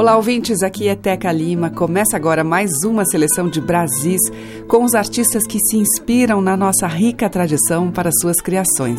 [0.00, 0.62] Olá, ouvintes.
[0.62, 1.68] Aqui é Teca Lima.
[1.68, 4.22] Começa agora mais uma seleção de Brasis
[4.66, 8.98] com os artistas que se inspiram na nossa rica tradição para suas criações.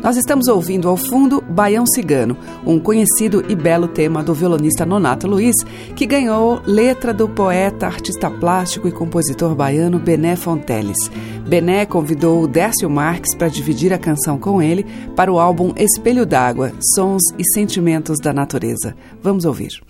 [0.00, 5.26] Nós estamos ouvindo ao fundo Baião Cigano, um conhecido e belo tema do violonista Nonato
[5.26, 5.56] Luiz,
[5.96, 11.10] que ganhou letra do poeta, artista plástico e compositor baiano Bené Fonteles.
[11.48, 16.70] Bené convidou Décio Marques para dividir a canção com ele para o álbum Espelho d'Água,
[16.94, 18.94] Sons e Sentimentos da Natureza.
[19.20, 19.82] Vamos ouvir.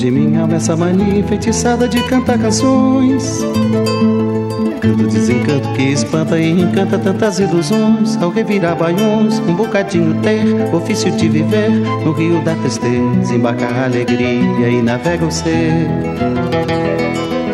[0.00, 3.42] De mim há essa mania enfeitiçada de cantar canções.
[4.80, 8.16] Canto desencanto que espanta e encanta tantas ilusões.
[8.16, 11.68] Ao revirar baiões, um bocadinho ter, ofício de viver
[12.02, 13.34] no rio da tristeza.
[13.34, 15.86] Embarcar a alegria e navega o ser.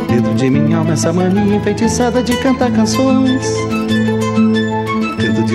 [0.08, 3.44] Dentro de mim há essa mania enfeitiçada de cantar canções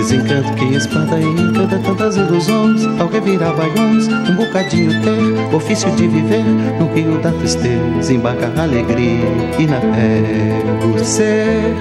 [0.02, 2.86] desencanto que espanta e encanta tantas ilusões.
[3.00, 8.12] Ao revirar baiões, um bocadinho ter, ofício de viver no rio da tristeza.
[8.12, 9.28] Embarca a alegria
[9.60, 11.76] e navega o ser.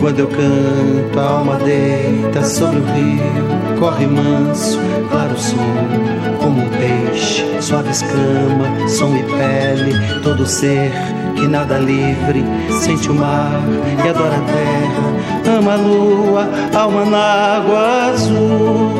[0.00, 4.78] Quando eu canto, a alma deita sobre o rio, corre manso,
[5.10, 5.56] claro som,
[6.42, 10.92] como um peixe, suave escama, som e pele, todo ser
[11.36, 12.44] que nada livre,
[12.80, 13.62] sente o mar
[14.04, 17.18] e adora a terra, ama a lua, alma na
[17.56, 18.90] água azul.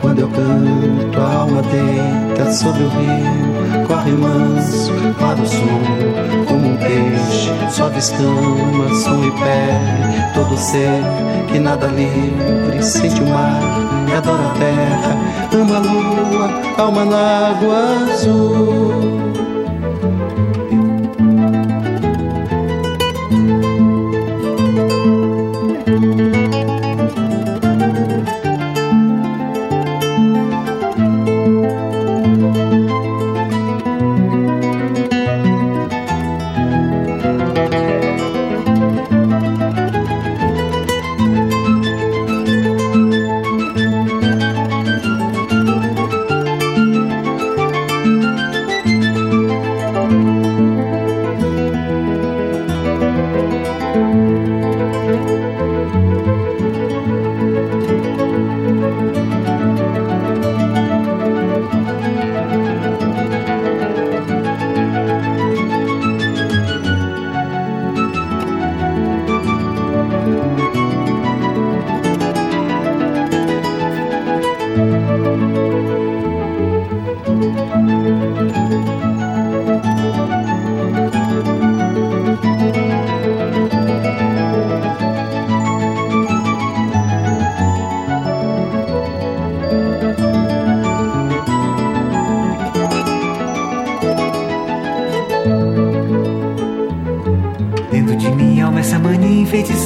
[0.00, 6.76] Quando eu canto, a alma deita sobre o rio, corre manso, claro som, como um
[6.76, 11.02] peixe, suave escama, som e pele, todo ser
[11.48, 13.60] que nada livre, sente o mar
[14.10, 15.16] e adora a terra,
[15.52, 19.29] ama a lua, alma na água azul.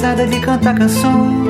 [0.05, 1.47] Enfeitiçada de cantar canções.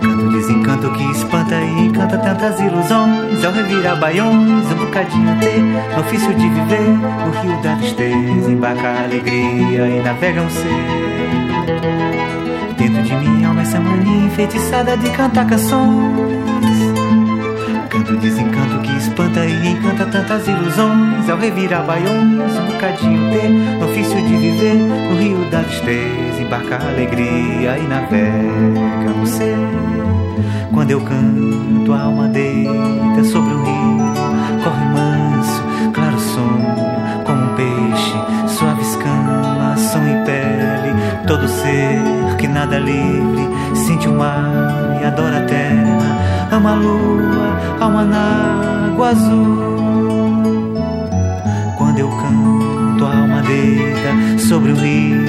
[0.00, 3.44] Canto desencanto que espanta e encanta tantas ilusões.
[3.44, 6.88] Ao revirar baiões, um bocadinho ter no ofício de viver.
[6.88, 10.66] No rio da tristeza, embarca a alegria e navega um ser.
[12.76, 16.50] Dentro de mim alma essa mania enfeitiçada de cantar canções.
[17.88, 21.28] Canto desencanto que espanta e encanta tantas ilusões.
[21.28, 24.74] Ao revirar baiões, um bocadinho ter no ofício de viver.
[24.74, 29.56] No rio da tristeza, embarca a alegria e navega ser.
[30.74, 35.62] Quando eu canto, a alma deita sobre o rio, corre manso,
[35.94, 40.92] claro som, como um peixe, suave escama, som e pele.
[41.28, 47.60] Todo ser que nada livre, sente o mar e adora a terra, ama a lua,
[47.80, 49.70] alma na água azul.
[51.78, 55.19] Quando eu canto, a alma deita sobre o rio,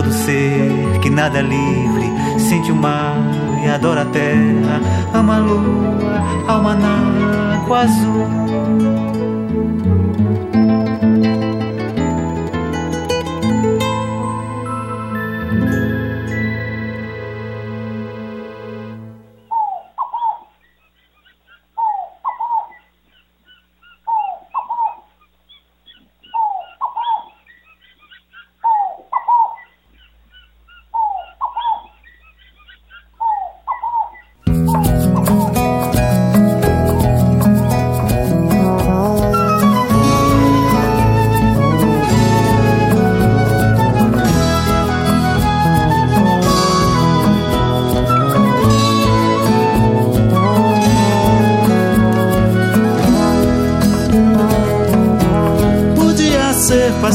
[0.00, 3.18] Todo ser que nada livre, sente o mar
[3.62, 4.80] e adora a terra,
[5.12, 8.99] ama a lua, alma na água azul.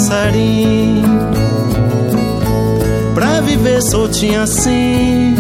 [0.06, 1.32] Passarinho
[3.16, 5.36] pra viver soltinho assim.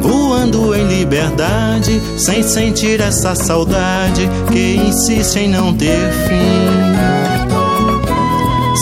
[0.00, 6.68] Voando em liberdade, sem sentir essa saudade que insiste em não ter fim.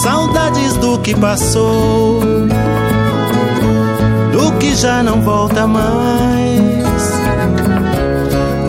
[0.03, 2.21] Saudades do que passou,
[4.33, 6.86] do que já não volta mais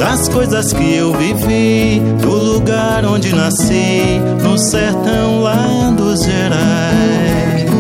[0.10, 7.77] das coisas que eu vivi, do lugar onde nasci, no sertão lá dos Gerais.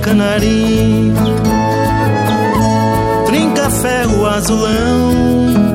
[0.00, 1.12] Canarim,
[3.26, 5.74] trinca ferro azulão,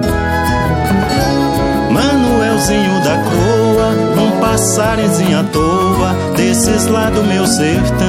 [1.91, 3.89] Manuelzinho da Croa,
[4.21, 8.07] um passarinho à toa, desses lá do meu sertão.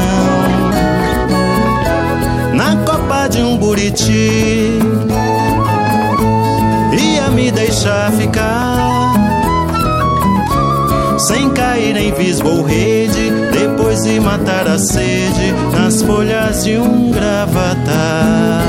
[2.54, 4.78] Na copa de um buriti,
[6.92, 9.14] ia me deixar ficar.
[11.18, 13.32] Sem cair em visbo ou rede,
[14.02, 18.61] de matar a sede nas folhas de um gravatar.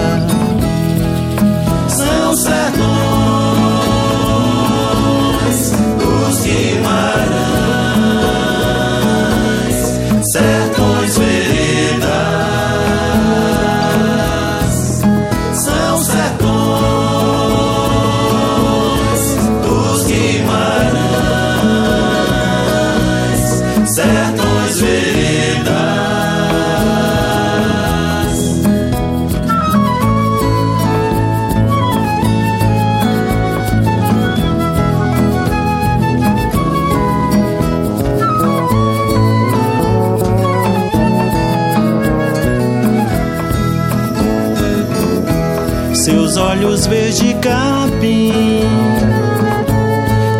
[47.43, 48.61] Capim,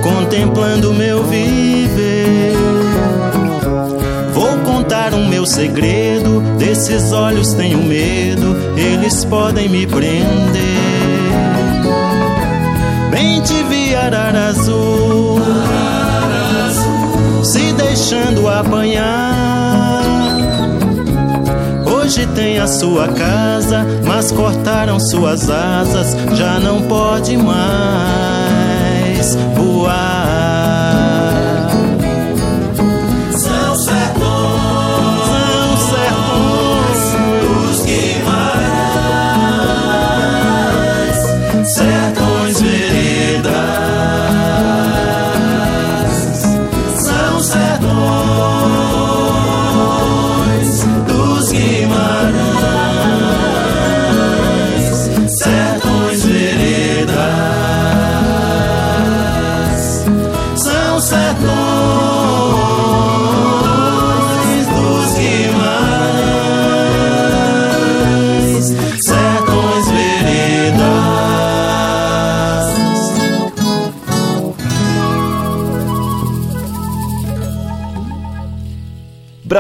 [0.01, 2.53] contemplando meu viver.
[4.33, 10.63] Vou contar um meu segredo, desses olhos tenho medo, eles podem me prender.
[13.11, 15.41] Bem te vi arara azul,
[17.43, 19.92] se deixando apanhar
[22.15, 30.12] Hoje tem a sua casa, mas cortaram suas asas, já não pode mais voar.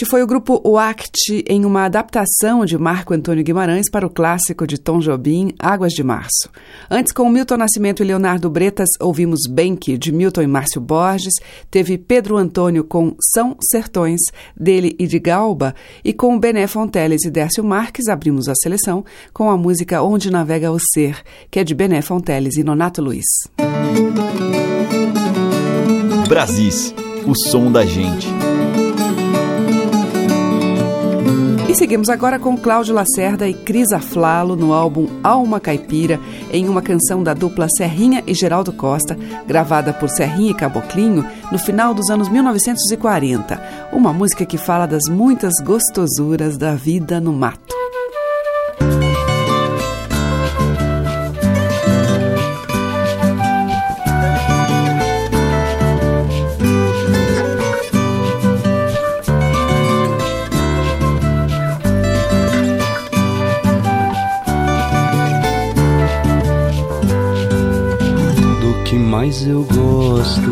[0.00, 4.66] Este foi o grupo WACT em uma adaptação de Marco Antônio Guimarães para o clássico
[4.66, 6.48] de Tom Jobim, Águas de Março.
[6.90, 11.34] Antes, com Milton Nascimento e Leonardo Bretas, ouvimos Benque, de Milton e Márcio Borges,
[11.70, 14.20] teve Pedro Antônio com São Sertões,
[14.58, 19.04] dele e de Galba, e com Bené Fonteles e Dércio Marques abrimos a seleção
[19.34, 23.26] com a música Onde Navega o Ser, que é de Bené Fonteles e Nonato Luiz.
[26.26, 26.94] Brasis,
[27.26, 28.28] o som da gente.
[31.70, 36.18] E seguimos agora com Cláudio Lacerda e Cris Aflalo no álbum Alma Caipira,
[36.52, 41.60] em uma canção da dupla Serrinha e Geraldo Costa, gravada por Serrinha e Caboclinho no
[41.60, 43.88] final dos anos 1940.
[43.92, 47.79] Uma música que fala das muitas gostosuras da vida no mato.
[69.20, 70.50] Mas eu gosto.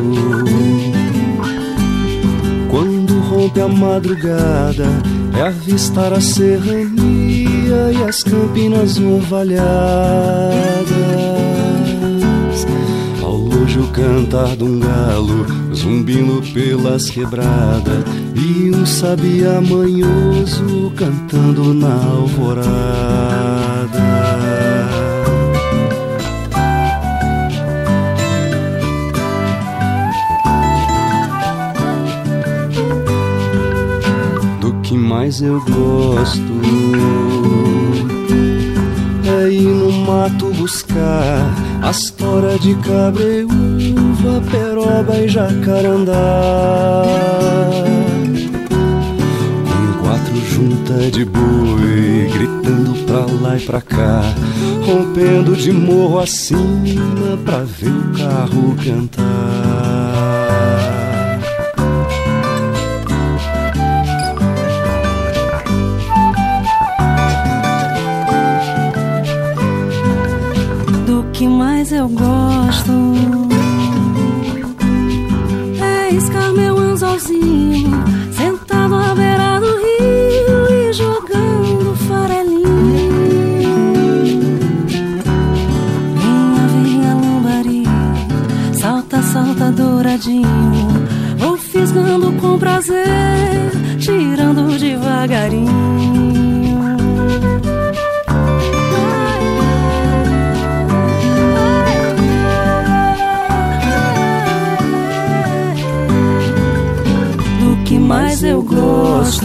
[2.71, 4.85] Quando rompe a madrugada
[5.39, 9.65] é avistar a serrania e as campinas orvalhadas.
[13.23, 21.73] Ao longe o cantar de um galo zumbindo pelas quebradas e um sabia manhoso cantando
[21.73, 23.38] na alvorada.
[35.29, 36.41] Mais eu gosto
[39.27, 47.05] é ir no mato buscar as toras de cabreúva, peroba e jacarandá.
[49.69, 54.23] Com quatro juntas de boi, gritando pra lá e pra cá,
[54.87, 60.98] rompendo de morro acima pra ver o carro cantar.
[71.39, 72.93] Que mais eu gosto
[75.81, 77.93] é iscar meu anzolzinho
[78.33, 82.65] sentado à beira do rio e jogando farelinho.
[86.17, 87.85] Vinha, vinha, lambari,
[88.73, 90.49] salta, salta, douradinho.
[91.37, 93.07] Vou fisgando com prazer,
[94.01, 96.28] tirando devagarinho.
[108.09, 109.45] Mas eu gosto.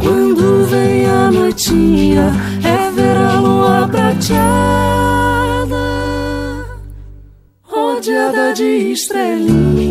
[0.00, 5.76] Quando vem a noitinha, é ver a lua prateada,
[7.64, 9.82] rodeada de estrelinha.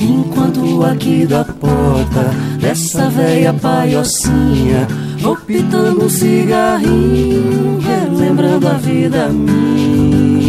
[0.00, 4.86] Enquanto aqui da porta dessa velha paiocinha,
[5.18, 10.47] vou pitando um cigarrinho, relembrando a vida minha.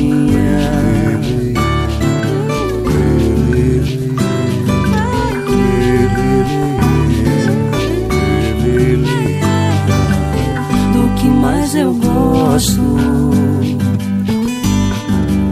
[11.80, 12.82] Eu gosto.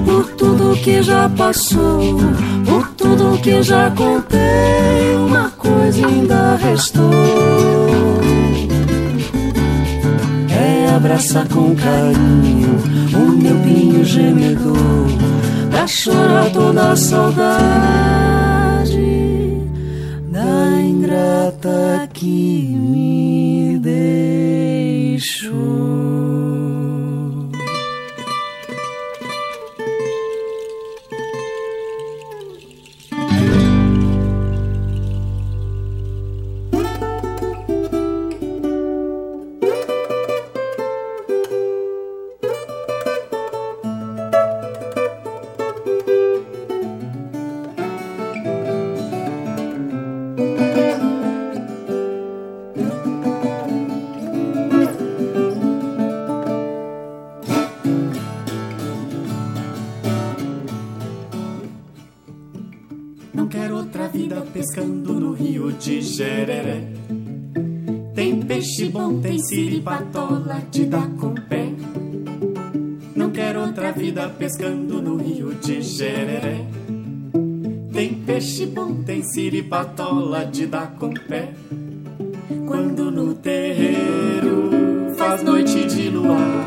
[0.05, 2.19] Por tudo que já passou,
[2.65, 7.11] por tudo que já contei, uma coisa ainda restou.
[10.49, 12.75] É abraçar com carinho
[13.15, 15.07] o meu pinho gemedor,
[15.71, 17.47] pra chorar toda a saudade
[20.29, 25.96] da ingrata que me deixou.
[69.39, 71.69] Siripatola de dar com pé.
[73.15, 76.65] Não quero outra vida pescando no rio de Jereré.
[77.91, 81.49] Tem peixe bom, tem siripatola de dar com pé.
[82.67, 84.69] Quando no terreiro
[85.17, 86.65] faz noite de luar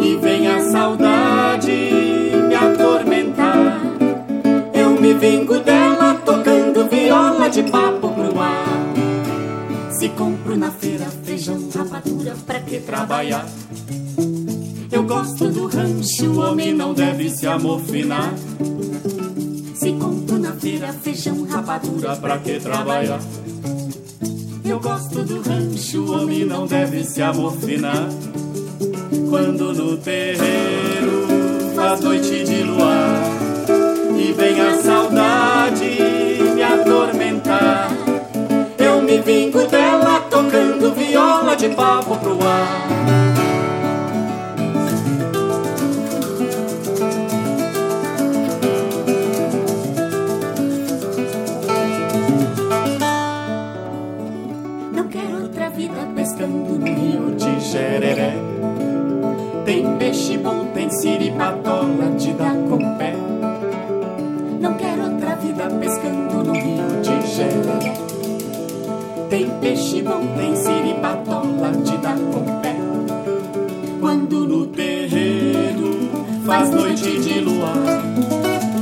[0.00, 1.70] e vem a saudade
[2.48, 3.80] me atormentar,
[4.74, 8.84] eu me vingo dela tocando viola de papo pro ar.
[9.90, 10.70] Se compro na
[12.74, 13.46] que trabalhar?
[14.90, 18.34] Eu gosto do rancho, o homem não deve se amofinar.
[19.74, 23.20] Se compro na feira feijão, rapadura, pra que trabalhar?
[24.64, 28.08] Eu gosto do rancho, o homem não deve se amofinar.
[29.30, 31.28] Quando no terreiro
[31.76, 33.22] faz noite de luar
[34.18, 35.98] e vem a saudade
[36.54, 37.90] me atormentar,
[41.74, 42.88] papo pro ar.
[54.92, 58.34] Não quero outra vida pescando no rio de Jereré.
[59.64, 63.14] Tem peixe bom, tem siripatola de dar com pé.
[64.60, 66.34] Não quero outra vida pescando
[67.34, 68.13] gereré.
[69.34, 72.76] Tem peixe bom, tem siripatola de dar com pé.
[73.98, 76.08] Quando no terreiro
[76.46, 77.74] faz noite de luar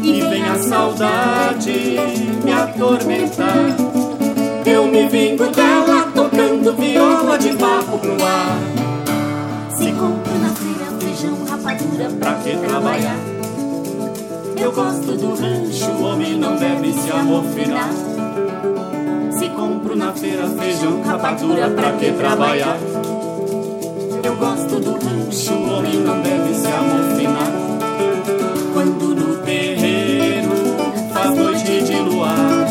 [0.02, 1.96] e vem a saudade
[2.44, 3.74] me atormentar.
[4.66, 8.58] Eu me vingo dela tocando viola de papo pro ar.
[9.74, 13.16] Se compro na feira feijão, rapadura, pra que trabalhar?
[14.60, 18.12] Eu gosto do rancho, o homem não deve se amofinar.
[19.54, 22.78] Compro na feira feijão, rapadura, pra que trabalhar?
[24.22, 27.52] Eu gosto do rancho, o homem não deve se amofinar.
[28.72, 30.50] Quando no terreiro
[31.12, 32.66] faz noite de luar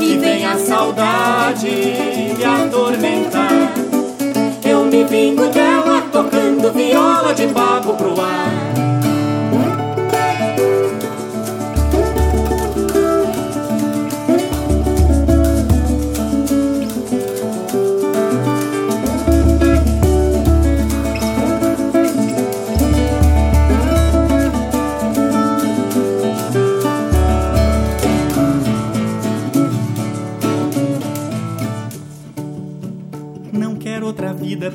[0.00, 1.70] e vem a saudade
[2.36, 3.72] me atormentar,
[4.64, 8.59] eu me vingo dela tocando viola de papo pro ar.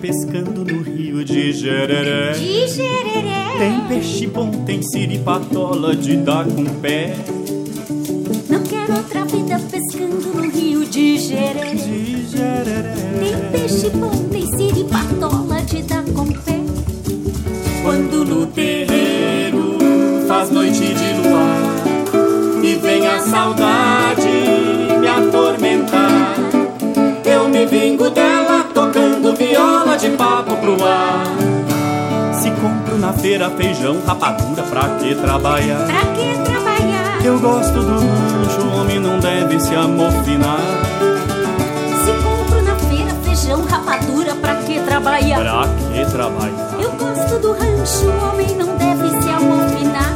[0.06, 2.34] Pescando no rio de Jereré.
[2.34, 3.58] De gereré.
[3.58, 7.15] Tem peixe bom, tem siripatola de dar com pé.
[8.48, 11.74] Não quero outra vida pescando no rio de gereré.
[11.74, 12.94] De Jereré.
[13.20, 16.60] Tem peixe bom, tem siripatola de dar com pé.
[17.82, 19.80] Quando no terreiro
[20.28, 24.35] faz noite de luar e vem a saudade
[29.98, 31.26] de papo pro ar.
[32.34, 35.86] Se compro na feira feijão, rapadura, pra que trabalhar?
[35.86, 37.26] Pra que trabalhar?
[37.26, 40.60] Eu gosto do rancho, o homem não deve se amofinar.
[42.04, 45.40] Se compro na feira feijão, rapadura, pra que trabalhar?
[45.40, 46.76] Pra que trabalhar?
[46.78, 50.14] Eu gosto do rancho, o homem não deve se amofinar.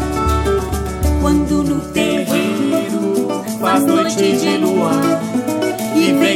[1.22, 5.29] Quando no terreiro faz noite de luar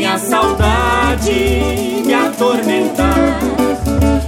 [0.03, 1.31] vem a saudade
[2.05, 3.39] me atormentar.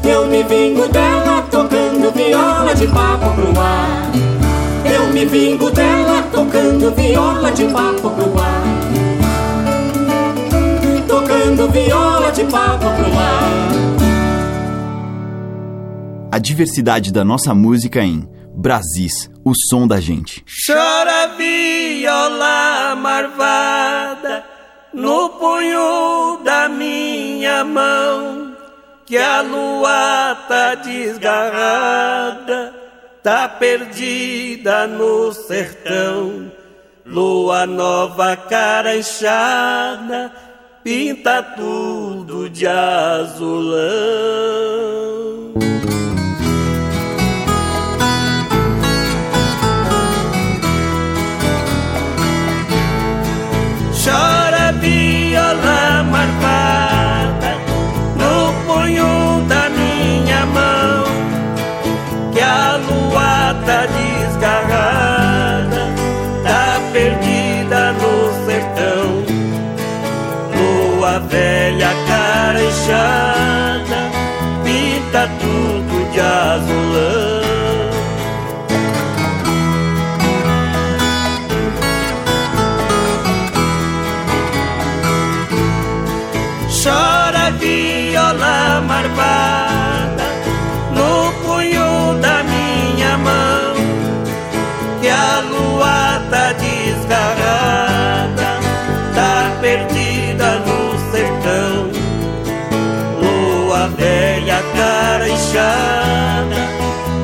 [0.09, 4.11] Eu me vingo dela tocando viola de papo pro ar.
[4.85, 8.63] Eu me vingo dela tocando viola de papo pro ar.
[11.07, 13.65] Tocando viola de papo pro ar.
[16.31, 20.43] A diversidade da nossa música em Brasis, o som da gente.
[20.65, 24.54] Chora viola marvada
[24.95, 28.55] no punho da minha mão,
[29.05, 32.73] que a lua tá desgarrada,
[33.21, 36.49] tá perdida no sertão.
[37.05, 40.31] Lua nova, cara inchada,
[40.81, 43.75] pinta tudo de azulão.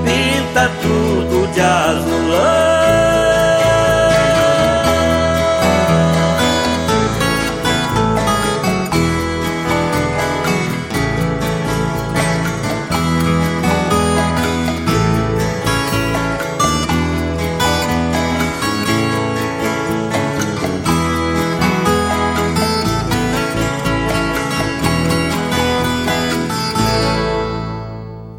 [0.06, 2.81] Pinta tudo de azulão.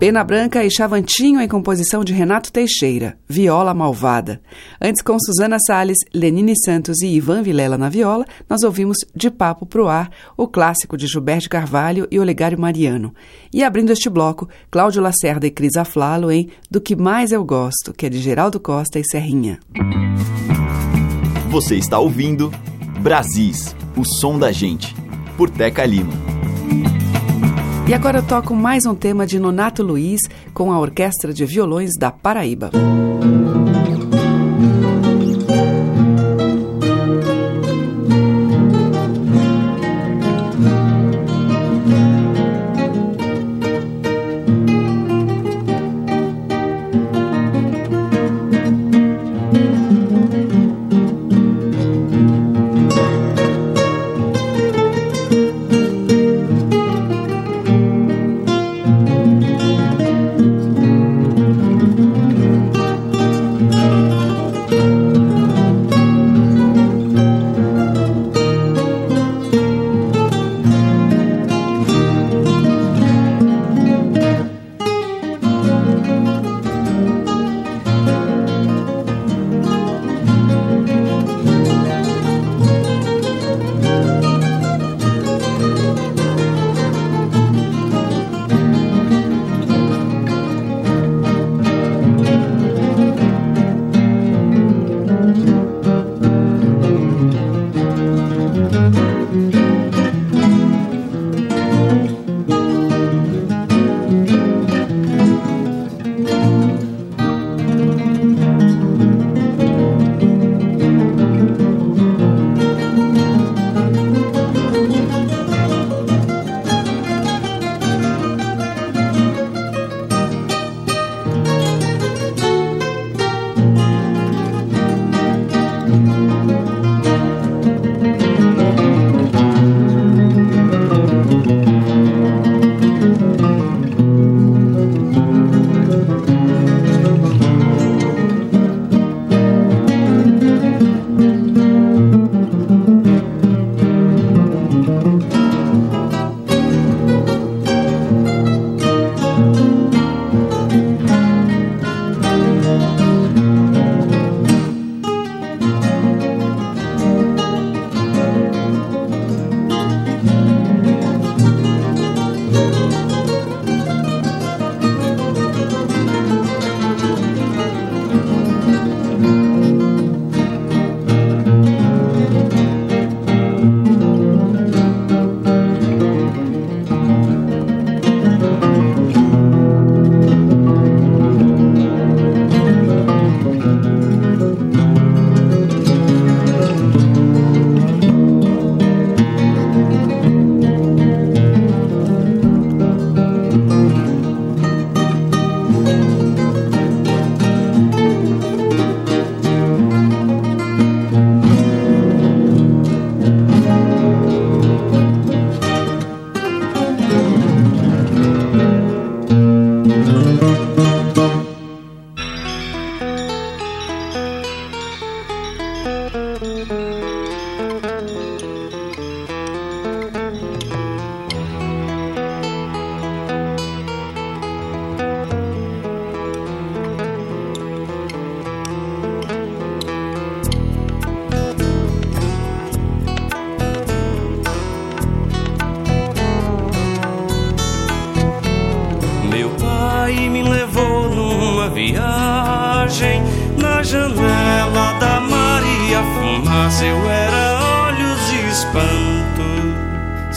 [0.03, 4.43] Pena Branca e Chavantinho em composição de Renato Teixeira, Viola Malvada.
[4.81, 9.65] Antes, com Susana Salles, Lenine Santos e Ivan Vilela na viola, nós ouvimos De Papo
[9.65, 13.15] Pro Ar, o clássico de Gilberto Carvalho e Olegário Mariano.
[13.53, 17.93] E abrindo este bloco, Cláudio Lacerda e Cris Aflalo em Do Que Mais Eu Gosto,
[17.93, 19.61] que é de Geraldo Costa e Serrinha.
[21.49, 22.51] Você está ouvindo
[22.99, 24.97] Brasis, o som da gente,
[25.37, 26.42] por Teca Lima.
[27.89, 30.21] E agora eu toco mais um tema de Nonato Luiz
[30.55, 32.71] com a Orquestra de Violões da Paraíba.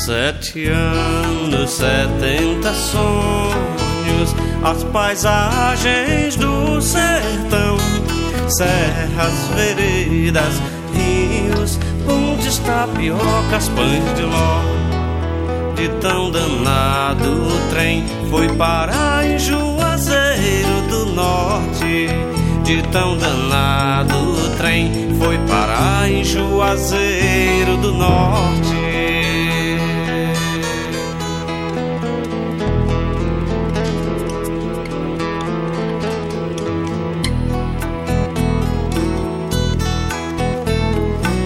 [0.06, 7.78] Sete anos, setenta sonhos, as paisagens do sertão,
[8.48, 10.62] serras, veredas,
[10.94, 14.62] rios, pontes, tapiocas, pães de ló.
[15.76, 19.75] De tão danado o trem foi parar em do
[21.16, 22.08] Norte.
[22.64, 28.76] De tão danado o trem foi parar em Juazeiro do Norte.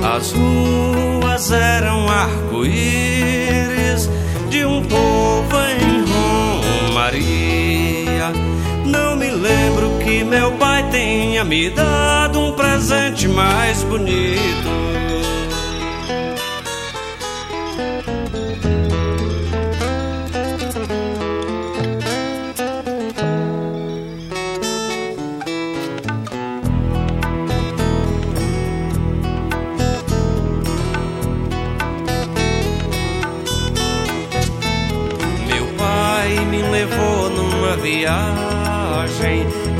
[0.02, 4.10] As ruas eram arco-íris
[4.50, 6.04] de um povo em
[6.88, 7.29] Romaria.
[10.30, 14.89] Meu pai tenha me dado um presente mais bonito.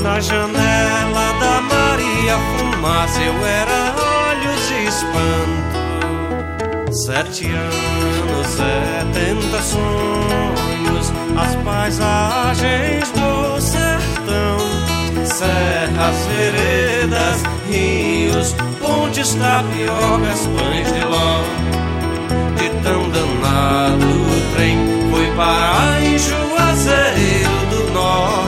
[0.02, 3.94] Na janela da Maria Fumaça eu era
[4.28, 5.80] olhos e espanto.
[7.04, 14.58] Sete anos, setenta sonhos, as paisagens do sertão.
[15.26, 21.42] Serras, veredas, rios, pontes, tapiocas, pães de ló.
[22.56, 24.78] De tão danado o trem
[25.10, 28.39] foi parar em Juazeiro do Norte.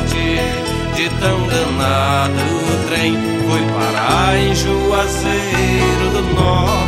[1.23, 3.15] Tão danado o trem
[3.49, 6.83] foi parar em Juazeiro do Norte.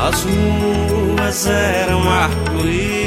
[0.00, 3.01] As ruas eram arco-íris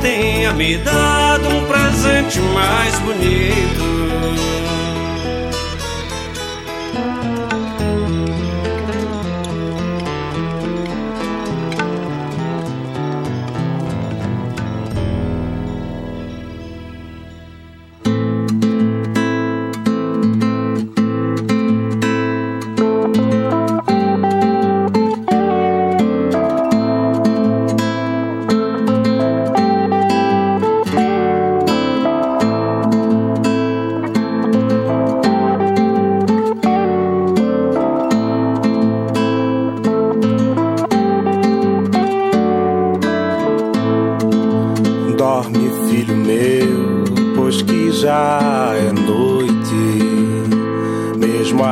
[0.00, 4.59] tenha me dado um presente mais bonito.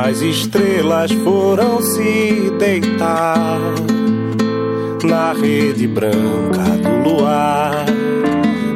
[0.09, 3.59] As estrelas foram se deitar
[5.03, 7.85] na rede branca do luar,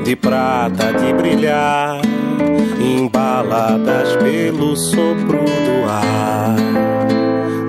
[0.06, 2.02] de prata de brilhar,
[2.80, 6.56] embaladas pelo sopro do ar.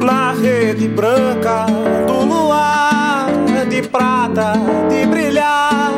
[0.04, 1.64] Na rede branca
[2.06, 3.28] do luar,
[3.70, 4.52] de prata
[4.90, 5.90] de brilhar,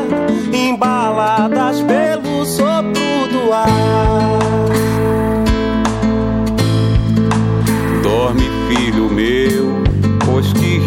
[0.52, 4.65] embaladas pelo sopro do ar.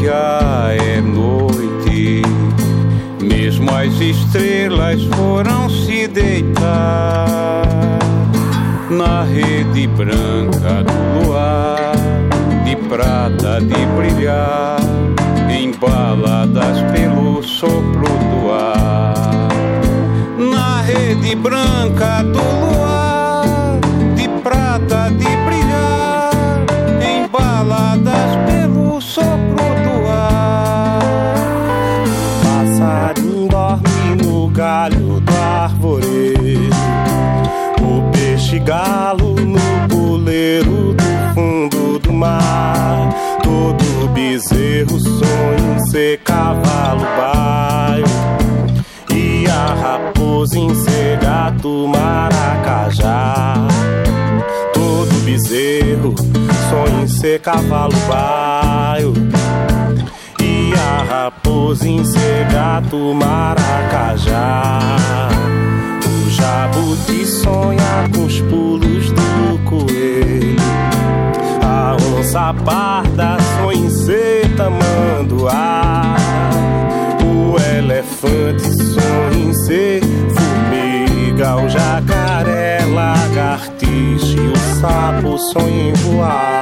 [0.03, 2.21] Já é noite.
[3.21, 7.99] Mesmo as estrelas foram se deitar
[8.89, 11.93] na rede branca do luar,
[12.65, 14.79] de prata de brilhar,
[15.49, 19.49] embaladas pelo sopro do ar.
[20.37, 22.88] Na rede branca do luar,
[57.19, 59.13] ser cavalo baio.
[60.41, 64.79] E a raposa em ser gato maracajá.
[66.07, 70.55] O jabuti sonha com os pulos do coelho.
[71.61, 76.15] A onça parda sonha em ser tamanduá.
[77.21, 78.63] O elefante
[78.93, 80.01] sonha em ser
[80.33, 81.57] formiga.
[81.57, 86.58] O jacaré lagartixa e o sapo sonha em voar.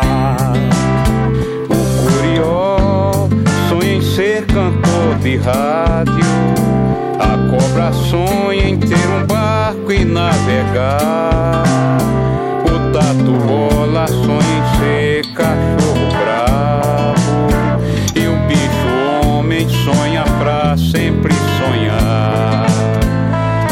[5.28, 6.24] De rádio.
[7.20, 11.64] A cobra sonha em ter um barco e navegar.
[12.64, 17.50] O tatu bola sonha em ser cachorro bravo.
[18.16, 22.68] E o bicho homem sonha pra sempre sonhar.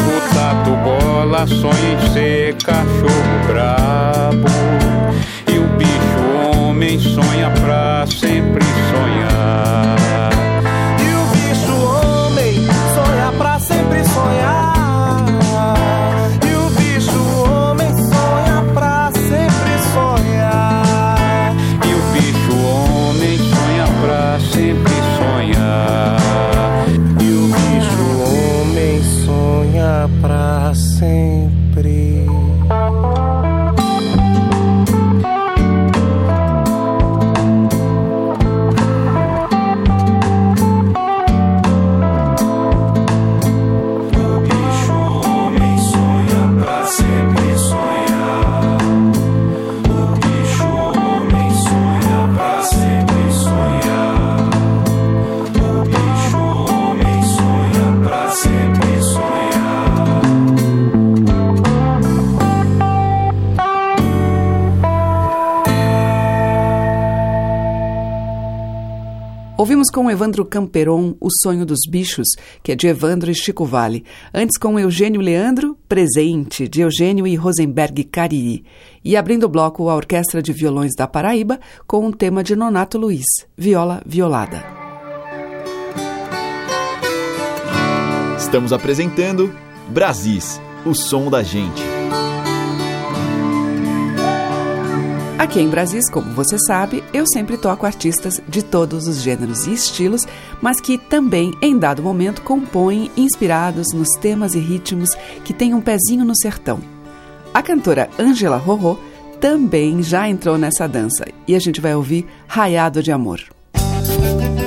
[0.04, 4.48] O tatu bola sonha em ser cachorro brabo.
[5.50, 6.20] E o bicho
[6.60, 9.25] homem sonha pra sempre sonhar.
[69.66, 72.28] Ouvimos com Evandro Camperon O Sonho dos Bichos,
[72.62, 74.04] que é de Evandro e Chico Vale.
[74.32, 78.64] Antes com Eugênio Leandro, Presente, de Eugênio e Rosenberg Cariri.
[79.04, 82.96] E abrindo o bloco a Orquestra de Violões da Paraíba, com um tema de Nonato
[82.96, 83.26] Luiz,
[83.58, 84.62] Viola Violada.
[88.38, 89.52] Estamos apresentando
[89.88, 91.95] Brasis, o som da gente.
[95.46, 99.72] Aqui em Brasis, como você sabe, eu sempre toco artistas de todos os gêneros e
[99.72, 100.26] estilos,
[100.60, 105.10] mas que também, em dado momento, compõem inspirados nos temas e ritmos
[105.44, 106.80] que têm um pezinho no sertão.
[107.54, 108.98] A cantora Angela Rorô
[109.40, 113.38] também já entrou nessa dança e a gente vai ouvir Raiado de Amor.
[113.38, 114.65] Que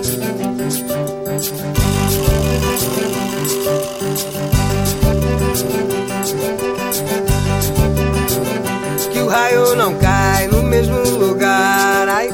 [9.69, 12.07] raio não cai no mesmo lugar.
[12.07, 12.29] Ai,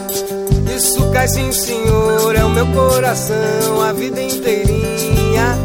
[0.76, 2.36] isso cai sim, senhor.
[2.36, 5.58] É o meu coração a vida inteirinha.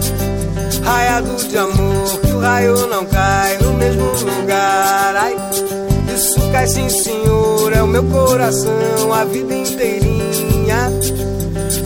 [0.83, 5.14] Raiado de amor, que o raio não cai no mesmo lugar.
[5.16, 5.37] Ai,
[6.14, 7.73] isso cai sim, senhor.
[7.73, 10.91] É o meu coração a vida inteirinha.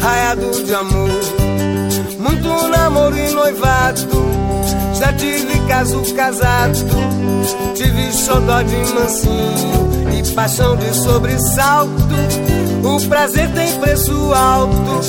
[0.01, 1.09] Raiado de amor,
[2.19, 4.44] muito namoro e noivado.
[5.05, 6.79] Já tive caso casado,
[7.75, 11.93] tive xodó de mansinho e paixão de sobressalto.
[12.83, 15.01] O prazer tem preço alto,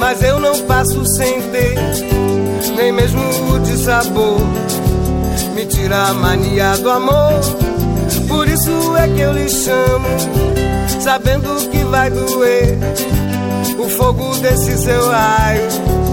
[0.00, 1.78] mas eu não passo sem ter,
[2.74, 3.22] nem mesmo
[3.54, 4.40] o de sabor.
[5.54, 7.40] Me tira a mania do amor,
[8.26, 10.08] por isso é que eu lhe chamo,
[11.00, 12.78] sabendo que vai doer
[13.78, 16.03] o fogo desse seu raio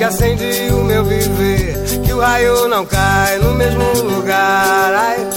[0.00, 1.76] que acende o meu viver.
[2.02, 4.94] Que o raio não cai no mesmo lugar.
[4.94, 5.28] Ai,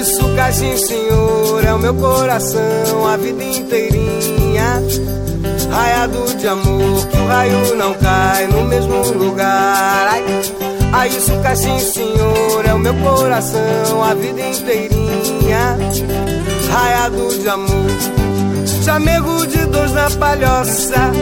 [0.00, 1.64] isso cai sim, senhor.
[1.64, 4.82] É o meu coração a vida inteirinha.
[5.70, 10.08] Raiado de amor, que o raio não cai no mesmo lugar.
[10.10, 10.24] Ai,
[10.92, 12.66] ai isso cai sim, senhor.
[12.66, 15.78] É o meu coração a vida inteirinha.
[16.72, 18.31] Raiado de amor.
[18.84, 21.12] Chamego de dois na palhoça.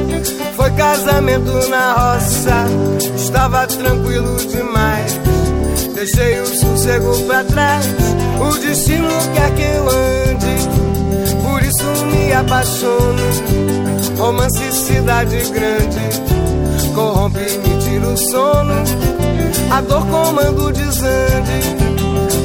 [0.57, 2.65] Foi casamento na roça.
[3.15, 5.21] Estava tranquilo demais.
[5.95, 7.87] Deixei o sossego pra trás.
[8.41, 10.69] O destino quer que eu ande.
[11.45, 13.23] Por isso me apaixono.
[14.17, 16.95] Romance cidade grande.
[16.95, 18.73] Corrompe e me tira o sono.
[19.71, 21.61] A dor comanda o desande.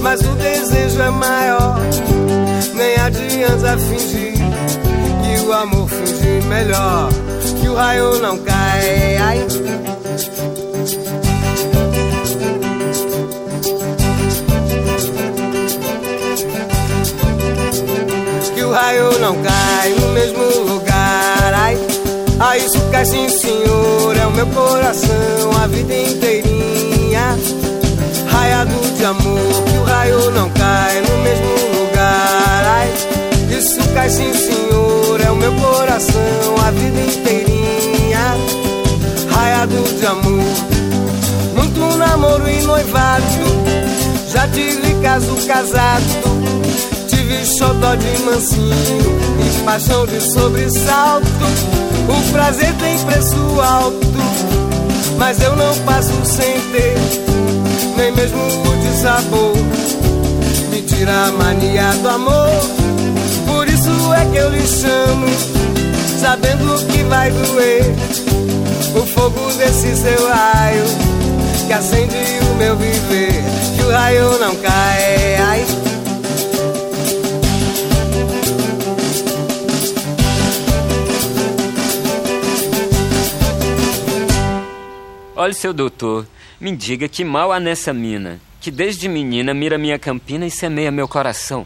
[0.01, 1.79] Mas o desejo é maior.
[2.73, 4.34] Nem adianta fingir
[5.45, 7.07] que o amor finge melhor,
[7.61, 9.17] que o raio não cai.
[9.17, 9.45] Ai.
[18.55, 21.53] Que o raio não cai no mesmo lugar.
[22.39, 24.17] Ai isso cai sim, senhor.
[24.17, 27.37] É o meu coração a vida inteirinha.
[28.31, 31.74] Raiado de amor, que o raio não cai no mesmo lugar.
[33.49, 35.21] Isso cai sim, senhor.
[35.21, 36.21] É o meu coração
[36.65, 38.35] a vida inteirinha.
[39.29, 40.43] Raiado de amor,
[41.55, 43.25] muito namoro e noivado.
[44.31, 46.03] Já tive caso casado.
[47.07, 48.75] Tive xodó de mansinho
[49.39, 51.27] e paixão de sobressalto.
[52.07, 54.07] O prazer tem preço alto,
[55.17, 56.95] mas eu não passo sem ter,
[57.97, 59.53] nem mesmo o de sabor.
[60.69, 62.61] Me tira a mania do amor,
[64.35, 65.27] que eu lhe chamo,
[66.19, 67.85] sabendo que vai doer
[68.93, 70.83] o fogo desse seu raio
[71.65, 72.17] que acende
[72.51, 73.31] o meu viver.
[73.77, 75.65] Que o raio não cai, ai.
[85.37, 86.27] Olha, seu doutor,
[86.59, 90.91] me diga que mal há nessa mina, que desde menina mira minha campina e semeia
[90.91, 91.65] meu coração.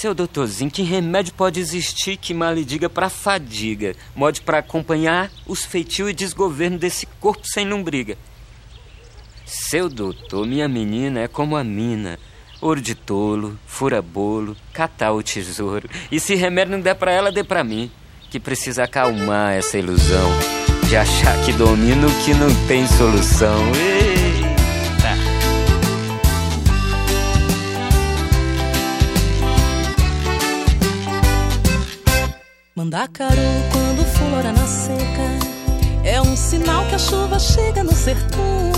[0.00, 5.30] Seu doutorzinho, que remédio pode existir que mal lhe diga pra fadiga, mode para acompanhar
[5.46, 8.16] os feitios e desgoverno desse corpo sem lombriga?
[9.44, 12.18] Seu doutor, minha menina é como a mina,
[12.62, 15.86] ouro de tolo, fura bolo, catar o tesouro.
[16.10, 17.90] E se remédio não der pra ela, dê pra mim,
[18.30, 20.30] que precisa acalmar essa ilusão
[20.88, 23.70] de achar que domino que não tem solução.
[23.74, 24.09] Eita!
[32.90, 33.36] Mandacaru
[33.70, 38.72] quando flora na seca É um sinal que a chuva chega no sertão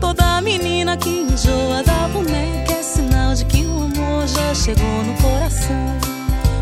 [0.00, 5.14] Toda menina que enjoa da boneca É sinal de que o amor já chegou no
[5.20, 5.98] coração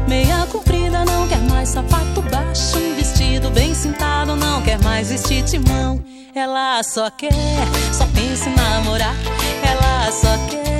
[0.08, 5.44] Meia comprida não quer mais sapato baixo Um vestido bem sentado, não quer mais vestir
[5.44, 6.02] timão.
[6.34, 7.32] Ela só quer,
[7.92, 9.14] só pensa em namorar.
[9.62, 10.79] Ela só quer,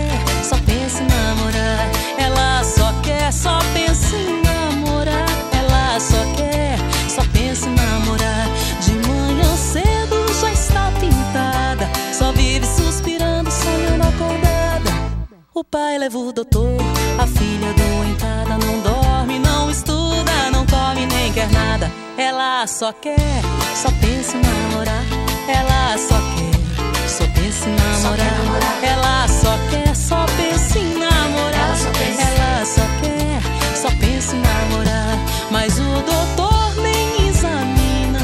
[15.71, 16.77] pai leva o doutor,
[17.19, 18.59] a filha doentada.
[18.59, 21.91] Não dorme, não estuda, não come nem quer nada.
[22.19, 23.41] Ela só quer,
[23.75, 25.05] só pensa em namorar.
[25.49, 28.83] Ela só quer, só pensa em namorar.
[28.83, 31.77] Ela só quer, só pensa em namorar.
[32.19, 35.19] Ela só quer, só pensa em namorar.
[35.51, 38.19] Mas o doutor nem examina.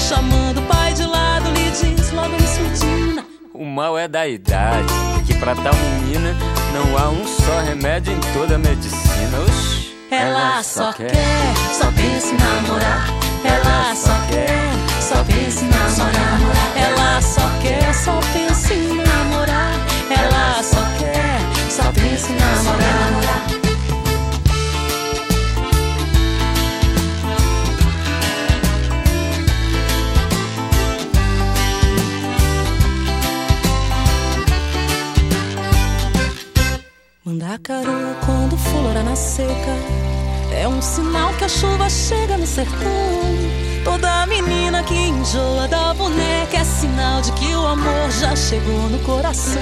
[0.00, 0.47] Chamando
[3.58, 4.86] O mal é da idade,
[5.26, 6.32] que pra tal menina
[6.72, 9.36] não há um só remédio em toda a medicina.
[9.48, 11.10] Oxi, Ela só quer,
[11.76, 13.08] só pensa em namorar.
[13.44, 16.38] Ela só quer, só pensa em namorar.
[16.76, 19.72] Ela só quer, só pensa em namorar.
[20.08, 23.37] Ela só quer, só pensa em namorar.
[37.28, 39.76] Mandacaru, quando flora na seca,
[40.50, 42.88] é um sinal que a chuva chega no sertão.
[43.84, 48.98] Toda menina que enjoa da boneca é sinal de que o amor já chegou no
[49.00, 49.60] coração.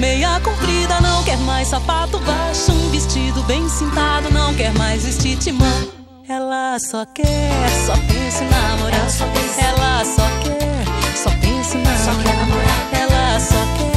[0.00, 5.38] Meia comprida não quer mais sapato baixo, um vestido bem cintado não quer mais vestir
[5.38, 5.88] timão.
[6.28, 9.06] Ela só quer, só pensa em namorar.
[9.58, 12.88] Ela só quer, só pensa em namorar.
[12.92, 13.93] Ela só quer,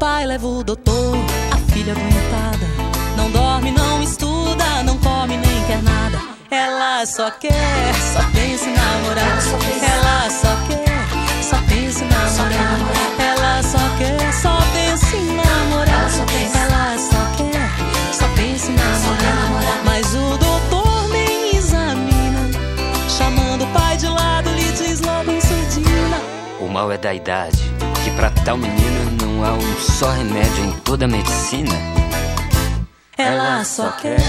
[0.00, 1.14] pai leva o doutor,
[1.52, 2.66] a filha doentada.
[3.18, 6.18] Não dorme, não estuda, não come nem quer nada.
[6.50, 9.26] Ela só quer, só pensa em namorar.
[9.26, 12.80] Ela só quer, só pensa em namorar.
[13.20, 16.08] Ela só quer, só pensa em namorar.
[16.54, 19.84] Ela só quer, só pensa em namorar.
[19.84, 20.09] Mas
[26.70, 27.58] mal é da idade,
[28.04, 31.74] que pra tal menina não há um só remédio em toda a medicina.
[33.18, 34.20] Ela só quer,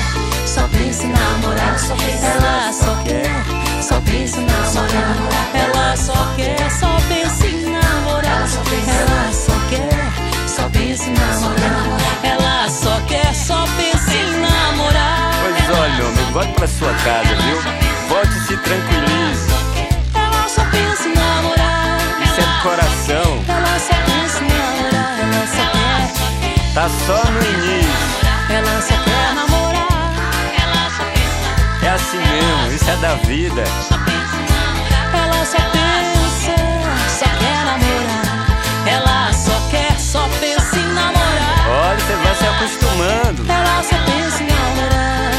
[0.46, 1.70] só pensa em namorar.
[1.70, 5.56] Ela só quer, só pensa em namorar.
[5.56, 8.42] Ela só quer, só pensa em namorar.
[8.92, 12.20] Ela só quer, só pensa em namorar.
[12.24, 15.32] Ela só quer, só pensa em namorar.
[15.44, 17.62] Pois olha, homem, volte pra sua casa, viu?
[18.10, 19.21] Volte e
[22.62, 22.78] quer,
[26.74, 28.12] Tá só no início.
[31.84, 33.64] É assim mesmo, isso é da vida.
[35.14, 36.56] ela só pensa,
[37.20, 38.48] só quer namorar.
[38.88, 41.68] Ela só quer, só pensa em namorar.
[41.68, 43.52] Olha, você vai se acostumando.
[43.52, 45.32] Ela só pensa em namorar.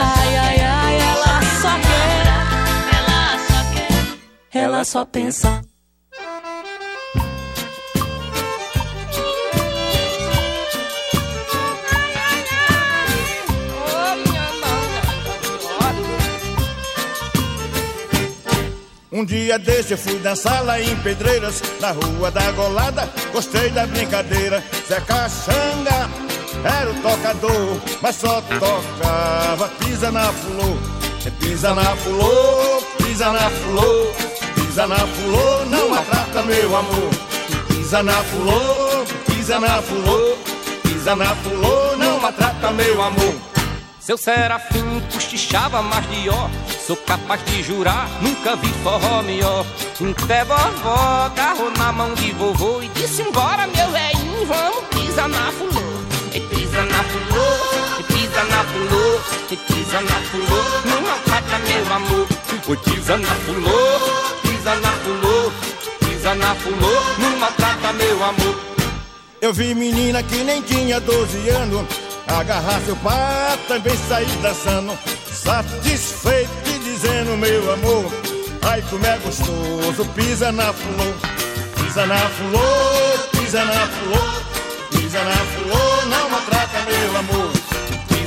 [0.00, 0.94] Ai, ai, ai.
[1.00, 1.72] Ela só
[4.52, 4.60] quer.
[4.62, 5.71] Ela só pensa.
[19.12, 23.06] Um dia desse eu fui dançar lá em Pedreiras, na rua da Golada.
[23.30, 24.64] Gostei da brincadeira.
[24.88, 26.08] Zé Caxanga
[26.64, 30.78] era o tocador, mas só tocava pisa na fulô.
[31.38, 34.12] Pisa na fulô, pisa na fulô,
[34.54, 37.10] pisa na fulô, não maltrata meu amor.
[37.68, 40.36] Pisa na fulô, pisa na fulô,
[40.82, 43.34] pisa na fulô, não maltrata meu amor.
[44.00, 46.48] Seu Serafim cochichava mais de ó
[46.86, 49.64] Sou capaz de jurar, nunca vi forró melhor.
[50.00, 55.28] Um pé vovó, carro na mão de vovô E disse embora meu velhinho, vamos pisa
[55.28, 55.80] na fulô
[56.34, 61.94] E pisa na fulô, e pisa na fulô E pisa na fulô, não maltrata meu
[61.94, 62.26] amor.
[62.66, 65.52] O pisa na fulô, pisa na fulô
[66.00, 68.60] Pisa na fulô, não maltrata meu amor.
[69.40, 71.84] Eu vi menina que nem tinha 12 anos.
[72.26, 74.98] Agarrar seu pai, também sair dançando.
[75.32, 76.71] Satisfeito
[77.02, 78.04] dizendo meu amor
[78.62, 81.14] Ai como é gostoso, pisa na flor
[81.76, 84.42] Pisa na flor, pisa na flor
[84.90, 87.52] Pisa na flor, não maltrata meu amor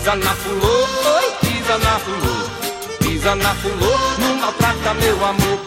[0.06, 0.84] pisa na fulô,
[1.16, 2.50] oi, pisa na fulô,
[3.00, 5.60] pisa na fulô, não maltrata meu amor.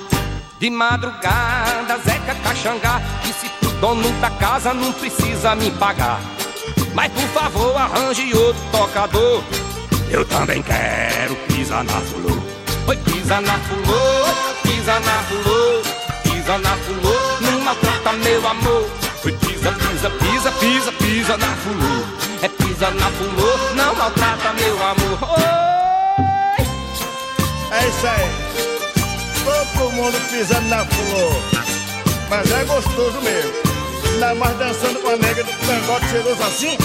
[0.60, 6.20] De madrugada, Zeca Caxangá disse pro dono da casa não precisa me pagar.
[6.94, 9.42] Mas por favor, arranje outro tocador.
[10.08, 12.37] Eu também quero pisa na fulô.
[12.88, 14.00] Oi, pisa na fulô,
[14.62, 15.82] pisa na fulô,
[16.22, 18.90] pisa na fulô, não maltrata meu amor.
[19.26, 22.02] Oi, pisa, pisa, pisa, pisa, pisa na fulô.
[22.40, 25.18] É pisa na fulô, não maltrata meu amor.
[25.22, 25.68] Oi!
[27.72, 28.30] É isso aí.
[29.44, 31.42] Todo mundo pisando na flor.
[32.30, 33.52] Mas é gostoso mesmo.
[34.14, 36.78] Ainda mais dançando com a nega do cangote cheiroso assim.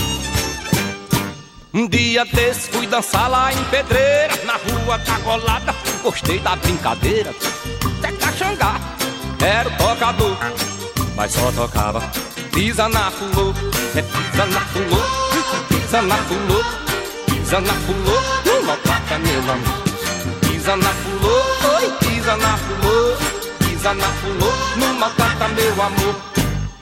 [1.73, 5.73] Um dia desse fui dançar lá em Pedreira, na rua Cagolada.
[6.03, 7.33] Gostei da brincadeira.
[7.99, 8.75] Até Caxangá
[9.41, 10.37] era o tocador,
[11.15, 12.01] mas só tocava.
[12.51, 13.53] Pisa na fulô,
[13.95, 15.01] é pisa na fulô,
[15.69, 16.63] pisa na fulô,
[17.25, 19.83] pisa na fulô, não maltrata meu amor.
[20.41, 23.17] Pisa na fulô, oi, pisa na fulô,
[23.59, 26.15] pisa na fulô, não maltrata meu amor.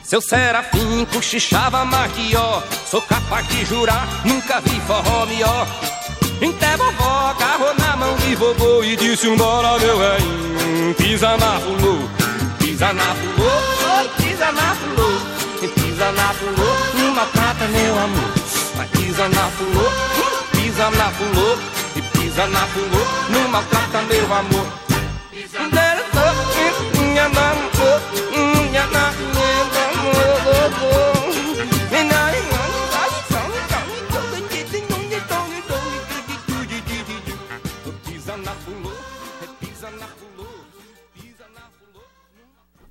[0.03, 5.65] Seu serafim cochichava mais que ó Sou capaz de jurar, nunca vi forró melhor
[6.49, 12.09] Até vovó agarrou na mão de vovô E disse, embora meu velhinho Pisa na fulô,
[12.57, 18.33] pisa na fulô pisa na fulô, pisa na fulô Não maltrata meu amor
[18.75, 19.85] Mas pisa na fulô,
[20.51, 21.57] pisa na fulô
[21.95, 24.80] E pisa na fulô, não maltrata meu amor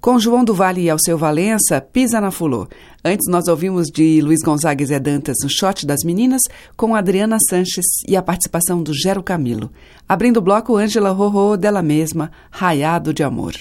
[0.00, 2.66] Com João do Vale e Alceu Valença, Pisa na Fulô.
[3.04, 6.40] Antes nós ouvimos de Luiz Gonzaga e Zé Dantas o Shot das Meninas,
[6.74, 9.70] com Adriana Sanches e a participação do Gero Camilo.
[10.08, 13.52] Abrindo o bloco, Ângela Rorô, dela mesma, Raiado de Amor.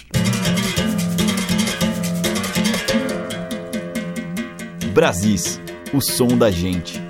[4.94, 5.60] Brasis,
[5.94, 7.02] o som da gente.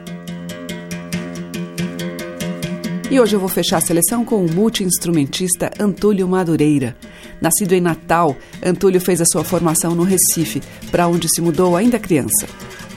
[3.12, 6.96] E hoje eu vou fechar a seleção com o multi-instrumentista Antúlio Madureira.
[7.42, 10.62] Nascido em Natal, Antúlio fez a sua formação no Recife,
[10.92, 12.48] para onde se mudou ainda criança.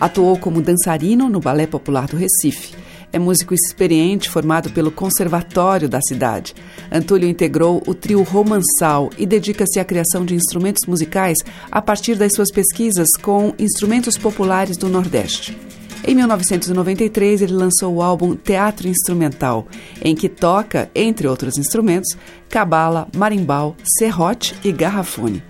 [0.00, 2.74] Atuou como dançarino no Balé Popular do Recife.
[3.12, 6.54] É músico experiente formado pelo Conservatório da cidade.
[6.90, 11.38] Antúlio integrou o trio Romançal e dedica-se à criação de instrumentos musicais
[11.70, 15.56] a partir das suas pesquisas com instrumentos populares do Nordeste.
[16.04, 19.66] Em 1993, ele lançou o álbum Teatro Instrumental,
[20.02, 22.16] em que toca, entre outros instrumentos,
[22.48, 25.42] cabala, marimbau, serrote e garrafone.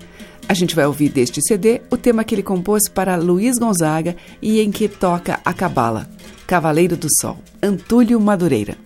[0.47, 4.59] A gente vai ouvir deste CD o tema que ele compôs para Luiz Gonzaga e
[4.59, 6.07] em que toca a cabala,
[6.45, 8.77] Cavaleiro do Sol, Antúlio Madureira.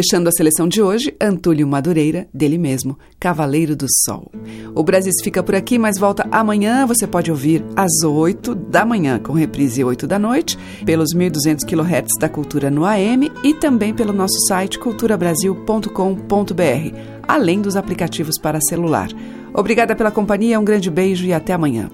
[0.00, 4.32] Fechando a seleção de hoje, Antônio Madureira, dele mesmo, Cavaleiro do Sol.
[4.74, 6.86] O Brasil fica por aqui, mas volta amanhã.
[6.86, 12.18] Você pode ouvir às 8 da manhã, com reprise 8 da noite, pelos 1.200 kHz
[12.18, 16.96] da Cultura no AM e também pelo nosso site culturabrasil.com.br,
[17.28, 19.10] além dos aplicativos para celular.
[19.52, 21.90] Obrigada pela companhia, um grande beijo e até amanhã.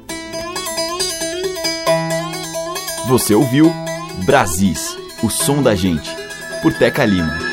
[3.09, 3.69] Você ouviu
[4.25, 6.09] Brasis, o som da gente,
[6.63, 7.46] por Teca Lima.